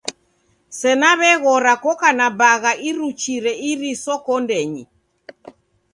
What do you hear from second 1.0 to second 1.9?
w'eghora